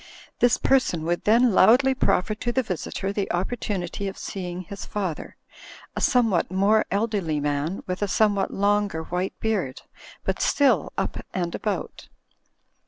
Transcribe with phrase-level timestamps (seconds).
[0.39, 5.37] This person would then loudly proffer to the visitor the opportunity of seeing his father,
[5.95, 9.83] a somewhat more elderly man, with a somewhat longer white beard,
[10.23, 12.07] but still "up and about.